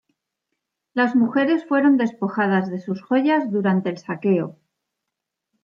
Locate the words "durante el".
3.51-3.99